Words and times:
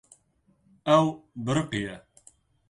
Ew 0.97 1.05
biriqiye. 1.43 1.95